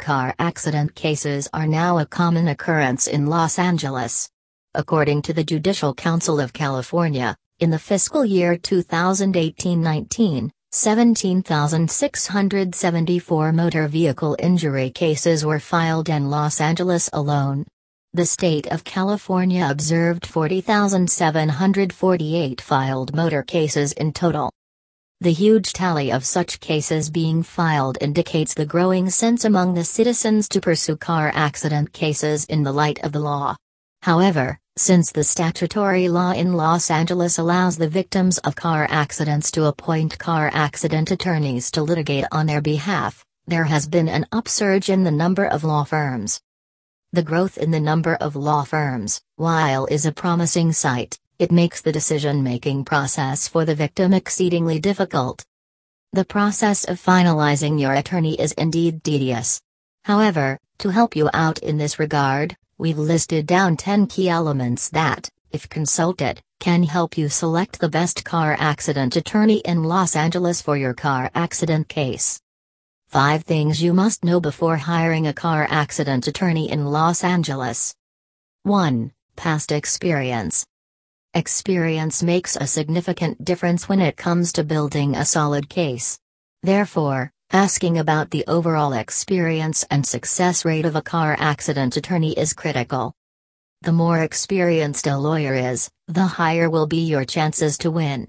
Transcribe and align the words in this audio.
Car 0.00 0.34
accident 0.38 0.94
cases 0.94 1.50
are 1.52 1.66
now 1.66 1.98
a 1.98 2.06
common 2.06 2.48
occurrence 2.48 3.06
in 3.06 3.26
Los 3.26 3.58
Angeles. 3.58 4.30
According 4.74 5.20
to 5.22 5.32
the 5.34 5.42
Judicial 5.44 5.92
Council 5.92 6.40
of 6.40 6.54
California, 6.54 7.36
in 7.58 7.68
the 7.68 7.78
fiscal 7.78 8.24
year 8.24 8.56
2018 8.56 9.82
19, 9.82 10.50
17,674 10.72 13.52
motor 13.52 13.88
vehicle 13.88 14.36
injury 14.38 14.88
cases 14.88 15.44
were 15.44 15.60
filed 15.60 16.08
in 16.08 16.30
Los 16.30 16.62
Angeles 16.62 17.10
alone. 17.12 17.66
The 18.14 18.24
state 18.24 18.68
of 18.68 18.84
California 18.84 19.68
observed 19.70 20.26
40,748 20.26 22.60
filed 22.62 23.14
motor 23.14 23.42
cases 23.42 23.92
in 23.92 24.14
total. 24.14 24.50
The 25.22 25.32
huge 25.32 25.74
tally 25.74 26.10
of 26.10 26.24
such 26.24 26.60
cases 26.60 27.10
being 27.10 27.42
filed 27.42 27.98
indicates 28.00 28.54
the 28.54 28.64
growing 28.64 29.10
sense 29.10 29.44
among 29.44 29.74
the 29.74 29.84
citizens 29.84 30.48
to 30.48 30.62
pursue 30.62 30.96
car 30.96 31.30
accident 31.34 31.92
cases 31.92 32.46
in 32.46 32.62
the 32.62 32.72
light 32.72 32.98
of 33.04 33.12
the 33.12 33.20
law. 33.20 33.54
However, 34.00 34.58
since 34.78 35.12
the 35.12 35.22
statutory 35.22 36.08
law 36.08 36.32
in 36.32 36.54
Los 36.54 36.90
Angeles 36.90 37.36
allows 37.36 37.76
the 37.76 37.86
victims 37.86 38.38
of 38.38 38.56
car 38.56 38.86
accidents 38.88 39.50
to 39.50 39.66
appoint 39.66 40.18
car 40.18 40.50
accident 40.54 41.10
attorneys 41.10 41.70
to 41.72 41.82
litigate 41.82 42.24
on 42.32 42.46
their 42.46 42.62
behalf, 42.62 43.22
there 43.46 43.64
has 43.64 43.86
been 43.86 44.08
an 44.08 44.24
upsurge 44.32 44.88
in 44.88 45.04
the 45.04 45.10
number 45.10 45.44
of 45.44 45.64
law 45.64 45.84
firms. 45.84 46.40
The 47.12 47.22
growth 47.22 47.58
in 47.58 47.72
the 47.72 47.80
number 47.80 48.14
of 48.14 48.36
law 48.36 48.64
firms, 48.64 49.20
while 49.36 49.84
is 49.84 50.06
a 50.06 50.12
promising 50.12 50.72
sight, 50.72 51.18
it 51.40 51.50
makes 51.50 51.80
the 51.80 51.90
decision 51.90 52.42
making 52.42 52.84
process 52.84 53.48
for 53.48 53.64
the 53.64 53.74
victim 53.74 54.12
exceedingly 54.12 54.78
difficult. 54.78 55.42
The 56.12 56.26
process 56.26 56.84
of 56.84 57.00
finalizing 57.00 57.80
your 57.80 57.94
attorney 57.94 58.38
is 58.38 58.52
indeed 58.52 59.02
tedious. 59.02 59.58
However, 60.04 60.58
to 60.80 60.90
help 60.90 61.16
you 61.16 61.30
out 61.32 61.58
in 61.60 61.78
this 61.78 61.98
regard, 61.98 62.58
we've 62.76 62.98
listed 62.98 63.46
down 63.46 63.78
10 63.78 64.06
key 64.08 64.28
elements 64.28 64.90
that, 64.90 65.30
if 65.50 65.66
consulted, 65.66 66.42
can 66.58 66.82
help 66.82 67.16
you 67.16 67.30
select 67.30 67.80
the 67.80 67.88
best 67.88 68.22
car 68.22 68.54
accident 68.58 69.16
attorney 69.16 69.62
in 69.64 69.84
Los 69.84 70.14
Angeles 70.14 70.60
for 70.60 70.76
your 70.76 70.92
car 70.92 71.30
accident 71.34 71.88
case. 71.88 72.38
5 73.08 73.44
things 73.44 73.82
you 73.82 73.94
must 73.94 74.24
know 74.24 74.40
before 74.40 74.76
hiring 74.76 75.26
a 75.26 75.32
car 75.32 75.66
accident 75.70 76.26
attorney 76.26 76.70
in 76.70 76.84
Los 76.84 77.24
Angeles. 77.24 77.94
1. 78.64 79.10
Past 79.36 79.72
experience. 79.72 80.66
Experience 81.34 82.24
makes 82.24 82.56
a 82.56 82.66
significant 82.66 83.44
difference 83.44 83.88
when 83.88 84.00
it 84.00 84.16
comes 84.16 84.52
to 84.52 84.64
building 84.64 85.14
a 85.14 85.24
solid 85.24 85.68
case. 85.68 86.18
Therefore, 86.64 87.30
asking 87.52 87.98
about 87.98 88.32
the 88.32 88.44
overall 88.48 88.92
experience 88.92 89.84
and 89.92 90.04
success 90.04 90.64
rate 90.64 90.84
of 90.84 90.96
a 90.96 91.02
car 91.02 91.36
accident 91.38 91.96
attorney 91.96 92.32
is 92.32 92.52
critical. 92.52 93.14
The 93.82 93.92
more 93.92 94.18
experienced 94.24 95.06
a 95.06 95.16
lawyer 95.16 95.54
is, 95.54 95.88
the 96.08 96.26
higher 96.26 96.68
will 96.68 96.88
be 96.88 97.04
your 97.04 97.24
chances 97.24 97.78
to 97.78 97.92
win. 97.92 98.28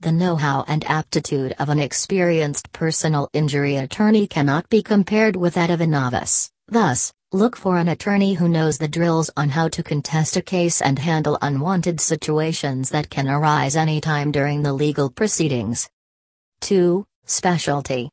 The 0.00 0.10
know 0.10 0.34
how 0.34 0.64
and 0.66 0.84
aptitude 0.84 1.54
of 1.60 1.68
an 1.68 1.78
experienced 1.78 2.72
personal 2.72 3.28
injury 3.34 3.76
attorney 3.76 4.26
cannot 4.26 4.68
be 4.68 4.82
compared 4.82 5.36
with 5.36 5.54
that 5.54 5.70
of 5.70 5.80
a 5.80 5.86
novice, 5.86 6.50
thus, 6.66 7.12
Look 7.36 7.54
for 7.54 7.76
an 7.76 7.88
attorney 7.88 8.32
who 8.32 8.48
knows 8.48 8.78
the 8.78 8.88
drills 8.88 9.28
on 9.36 9.50
how 9.50 9.68
to 9.68 9.82
contest 9.82 10.38
a 10.38 10.40
case 10.40 10.80
and 10.80 10.98
handle 10.98 11.36
unwanted 11.42 12.00
situations 12.00 12.88
that 12.88 13.10
can 13.10 13.28
arise 13.28 13.76
anytime 13.76 14.32
during 14.32 14.62
the 14.62 14.72
legal 14.72 15.10
proceedings. 15.10 15.86
2. 16.62 17.04
Specialty. 17.26 18.08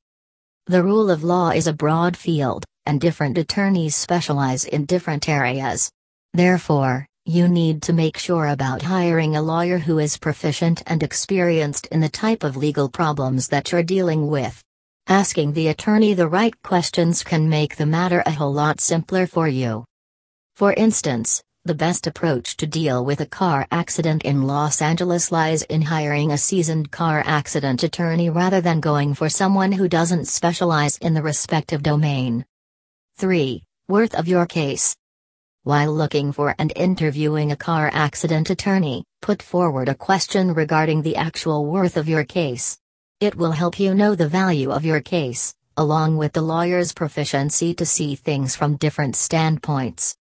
The 0.66 0.84
rule 0.84 1.10
of 1.10 1.24
law 1.24 1.52
is 1.52 1.68
a 1.68 1.72
broad 1.72 2.18
field, 2.18 2.66
and 2.86 3.00
different 3.00 3.38
attorneys 3.38 3.96
specialize 3.96 4.66
in 4.66 4.84
different 4.84 5.30
areas. 5.30 5.90
Therefore, 6.34 7.08
you 7.24 7.48
need 7.48 7.82
to 7.84 7.94
make 7.94 8.18
sure 8.18 8.48
about 8.48 8.82
hiring 8.82 9.38
a 9.38 9.42
lawyer 9.42 9.78
who 9.78 10.00
is 10.00 10.18
proficient 10.18 10.84
and 10.86 11.02
experienced 11.02 11.86
in 11.94 12.02
the 12.02 12.10
type 12.10 12.44
of 12.44 12.58
legal 12.58 12.90
problems 12.90 13.48
that 13.48 13.72
you're 13.72 13.84
dealing 13.84 14.28
with. 14.28 14.62
Asking 15.08 15.52
the 15.52 15.68
attorney 15.68 16.14
the 16.14 16.30
right 16.30 16.54
questions 16.64 17.24
can 17.24 17.50
make 17.50 17.76
the 17.76 17.86
matter 17.86 18.24
a 18.26 18.32
whole 18.32 18.54
lot 18.54 18.80
simpler 18.80 19.28
for 19.28 19.50
you. 19.50 19.84
For 20.56 20.72
instance, 20.72 21.44
the 21.66 21.76
best 21.76 22.08
approach 22.08 22.56
to 22.58 22.66
deal 22.66 23.04
with 23.04 23.20
a 23.20 23.26
car 23.26 23.68
accident 23.70 24.24
in 24.24 24.44
Los 24.44 24.82
Angeles 24.82 25.30
lies 25.30 25.64
in 25.64 25.82
hiring 25.82 26.32
a 26.32 26.38
seasoned 26.38 26.90
car 26.92 27.22
accident 27.26 27.84
attorney 27.84 28.30
rather 28.30 28.62
than 28.62 28.80
going 28.80 29.14
for 29.14 29.28
someone 29.28 29.74
who 29.74 29.90
doesn't 29.90 30.26
specialize 30.26 30.98
in 31.00 31.14
the 31.14 31.22
respective 31.22 31.84
domain. 31.84 32.46
3. 33.18 33.62
Worth 33.90 34.16
of 34.16 34.30
your 34.30 34.46
case. 34.46 34.96
While 35.64 35.94
looking 35.94 36.32
for 36.32 36.56
and 36.58 36.72
interviewing 36.78 37.52
a 37.52 37.58
car 37.58 37.90
accident 37.94 38.50
attorney, 38.50 39.04
put 39.22 39.42
forward 39.42 39.90
a 39.90 39.96
question 39.96 40.54
regarding 40.54 41.02
the 41.02 41.18
actual 41.18 41.66
worth 41.66 41.98
of 41.98 42.08
your 42.08 42.24
case. 42.24 42.78
It 43.20 43.36
will 43.36 43.52
help 43.52 43.80
you 43.80 43.94
know 43.94 44.16
the 44.16 44.28
value 44.28 44.72
of 44.72 44.86
your 44.86 45.02
case, 45.02 45.56
along 45.78 46.18
with 46.18 46.34
the 46.34 46.42
lawyer's 46.42 46.94
proficiency 46.94 47.74
to 47.76 47.86
see 47.86 48.16
things 48.16 48.56
from 48.56 48.76
different 48.78 49.16
standpoints. 49.16 50.16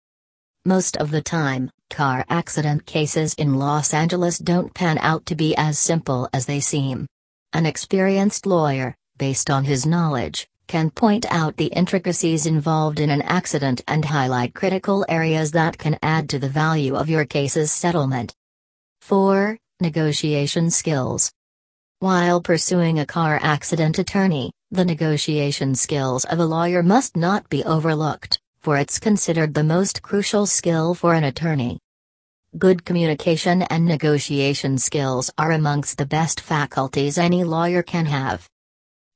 Most 0.65 0.97
of 0.99 1.11
the 1.11 1.23
time, 1.23 1.71
car 1.89 2.25
accident 2.29 2.87
cases 2.87 3.35
in 3.35 3.59
Los 3.59 3.95
Angeles 3.95 4.39
don't 4.39 4.75
pan 4.75 4.99
out 4.99 5.25
to 5.27 5.35
be 5.35 5.57
as 5.57 5.79
simple 5.79 6.29
as 6.33 6.47
they 6.47 6.61
seem. 6.61 7.07
An 7.53 7.67
experienced 7.67 8.47
lawyer, 8.47 8.95
based 9.17 9.51
on 9.51 9.65
his 9.65 9.87
knowledge, 9.87 10.47
can 10.69 10.91
point 10.91 11.27
out 11.31 11.57
the 11.57 11.67
intricacies 11.67 12.47
involved 12.47 13.01
in 13.01 13.11
an 13.11 13.23
accident 13.23 13.83
and 13.89 14.05
highlight 14.05 14.55
critical 14.55 15.05
areas 15.09 15.51
that 15.51 15.77
can 15.79 15.99
add 16.03 16.29
to 16.29 16.39
the 16.39 16.49
value 16.49 16.95
of 16.95 17.11
your 17.11 17.25
case's 17.25 17.73
settlement. 17.73 18.33
4. 19.01 19.59
Negotiation 19.81 20.71
skills. 20.71 21.33
While 22.01 22.41
pursuing 22.41 22.99
a 22.99 23.05
car 23.05 23.39
accident 23.43 23.99
attorney, 23.99 24.53
the 24.71 24.87
negotiation 24.87 25.75
skills 25.75 26.25
of 26.25 26.39
a 26.39 26.47
lawyer 26.47 26.83
must 26.83 27.15
not 27.15 27.47
be 27.51 27.63
overlooked, 27.65 28.41
for 28.63 28.79
it's 28.79 28.99
considered 28.99 29.53
the 29.53 29.65
most 29.65 30.01
crucial 30.01 30.47
skill 30.47 30.95
for 30.95 31.13
an 31.13 31.25
attorney. 31.25 31.79
Good 32.57 32.87
communication 32.87 33.61
and 33.65 33.85
negotiation 33.85 34.79
skills 34.79 35.31
are 35.37 35.53
amongst 35.53 35.99
the 35.99 36.07
best 36.07 36.41
faculties 36.41 37.19
any 37.19 37.45
lawyer 37.45 37.83
can 37.83 38.07
have. 38.07 38.49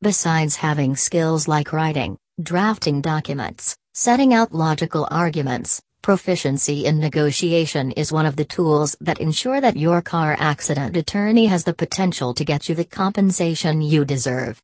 Besides 0.03 0.57
having 0.57 0.95
skills 0.95 1.49
like 1.49 1.73
writing, 1.73 2.19
drafting 2.43 3.01
documents, 3.01 3.75
setting 3.95 4.35
out 4.35 4.53
logical 4.53 5.09
arguments, 5.11 5.81
Proficiency 6.05 6.85
in 6.85 6.99
negotiation 6.99 7.91
is 7.93 8.13
one 8.13 8.27
of 8.27 8.37
the 8.37 8.45
tools 8.45 8.95
that 9.01 9.21
ensure 9.21 9.59
that 9.59 9.75
your 9.75 10.03
car 10.03 10.37
accident 10.39 10.95
attorney 10.99 11.47
has 11.47 11.65
the 11.65 11.73
potential 11.73 12.35
to 12.35 12.45
get 12.45 12.69
you 12.69 12.75
the 12.75 12.85
compensation 12.85 13.81
you 13.81 14.05
deserve. 14.05 14.63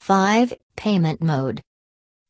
5. 0.00 0.52
Payment 0.74 1.22
mode. 1.22 1.62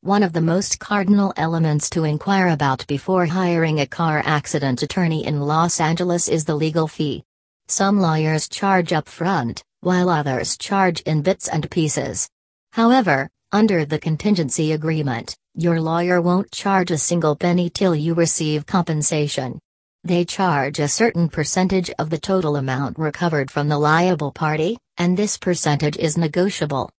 One 0.03 0.23
of 0.23 0.35
the 0.35 0.43
most 0.43 0.79
cardinal 0.79 1.33
elements 1.39 1.89
to 1.89 2.05
inquire 2.05 2.49
about 2.49 2.87
before 2.87 3.25
hiring 3.25 3.81
a 3.81 3.87
car 3.87 4.21
accident 4.27 4.83
attorney 4.83 5.25
in 5.25 5.41
Los 5.41 5.81
Angeles 5.81 6.29
is 6.29 6.45
the 6.45 6.55
legal 6.55 6.87
fee. 6.87 7.25
Some 7.69 7.99
lawyers 7.99 8.47
charge 8.47 8.93
up 8.93 9.09
front, 9.09 9.65
while 9.81 10.11
others 10.11 10.59
charge 10.59 11.01
in 11.07 11.23
bits 11.23 11.49
and 11.49 11.71
pieces. 11.71 12.29
However, 12.73 13.31
under 13.53 13.87
the 13.87 13.99
contingency 13.99 14.73
agreement, 14.73 15.35
your 15.57 15.81
lawyer 15.81 16.21
won't 16.21 16.51
charge 16.51 16.91
a 16.91 16.99
single 16.99 17.37
penny 17.37 17.71
till 17.71 17.95
you 17.95 18.13
receive 18.13 18.67
compensation. 18.67 19.61
They 20.03 20.25
charge 20.25 20.81
a 20.81 20.89
certain 20.89 21.29
percentage 21.29 21.91
of 21.99 22.11
the 22.11 22.19
total 22.19 22.57
amount 22.57 22.99
recovered 22.99 23.53
from 23.53 23.69
the 23.69 23.79
liable 23.79 24.33
party, 24.33 24.77
and 24.97 25.17
this 25.17 25.39
percentage 25.39 25.97
is 25.97 26.19
negotiable. 26.19 26.91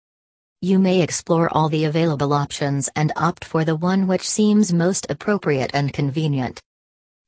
You 0.61 0.79
may 0.79 1.01
explore 1.01 1.49
all 1.51 1.67
the 1.67 1.83
available 1.83 2.31
options 2.31 2.89
and 2.95 3.11
opt 3.17 3.43
for 3.43 3.65
the 3.65 3.75
one 3.75 4.07
which 4.07 4.27
seems 4.27 4.71
most 4.71 5.05
appropriate 5.09 5.71
and 5.73 5.91
convenient. 5.91 6.61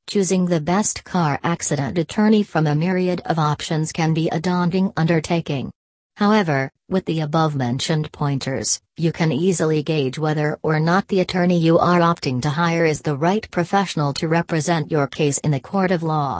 Choosing 0.08 0.46
the 0.46 0.62
best 0.62 1.04
car 1.04 1.38
accident 1.44 1.98
attorney 1.98 2.42
from 2.42 2.66
a 2.66 2.74
myriad 2.74 3.20
of 3.26 3.38
options 3.38 3.92
can 3.92 4.14
be 4.14 4.30
a 4.30 4.40
daunting 4.40 4.94
undertaking. 4.96 5.70
However, 6.18 6.72
with 6.88 7.04
the 7.04 7.20
above 7.20 7.54
mentioned 7.54 8.10
pointers, 8.10 8.80
you 8.96 9.12
can 9.12 9.30
easily 9.30 9.84
gauge 9.84 10.18
whether 10.18 10.58
or 10.62 10.80
not 10.80 11.06
the 11.06 11.20
attorney 11.20 11.58
you 11.58 11.78
are 11.78 12.00
opting 12.00 12.42
to 12.42 12.58
hire 12.62 12.84
is 12.84 13.02
the 13.02 13.16
right 13.16 13.48
professional 13.52 14.12
to 14.14 14.26
represent 14.26 14.90
your 14.90 15.06
case 15.06 15.38
in 15.38 15.52
the 15.52 15.60
court 15.70 15.92
of 15.92 16.02
law. 16.02 16.30